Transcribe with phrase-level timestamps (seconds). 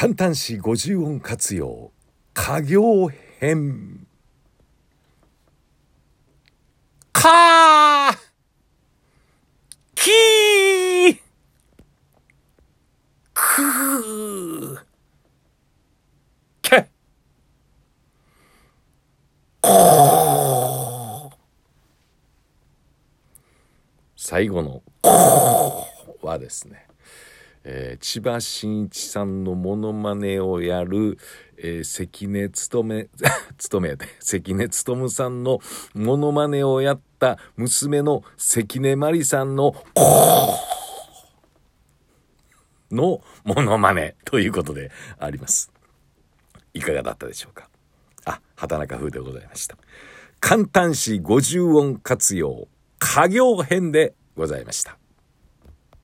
[0.00, 1.90] 簡単詞50音活用
[2.32, 3.08] 家業
[3.40, 4.06] 編。
[7.12, 8.16] か
[9.96, 11.14] き
[13.34, 14.78] く
[16.62, 16.88] け。
[24.14, 24.80] 最後の
[26.22, 26.86] 「はですね、
[27.64, 31.18] えー、千葉真一さんのモノマネをやる、
[31.56, 33.10] えー、関根勤
[33.58, 35.60] 勤め関根勤さんの
[35.94, 39.74] モノマネをやった娘の関根麻里さんの
[42.90, 45.70] のモノマネということであります。
[46.74, 47.68] いかがだったでしょうか？
[48.24, 49.76] あ、畑中風でございました。
[50.40, 54.98] 簡単詞50音活用、家業編でございました。